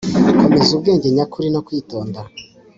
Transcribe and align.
komeza 0.39 0.69
ubwenge 0.77 1.07
nyakuri 1.15 1.47
no 1.53 1.61
kwitonda 1.67 2.19